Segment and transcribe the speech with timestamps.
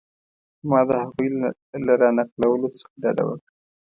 [0.69, 1.27] ما د هغوی
[1.85, 3.51] له را نقلولو څخه ډډه وکړه.